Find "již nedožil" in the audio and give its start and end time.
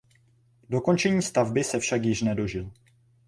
2.03-2.71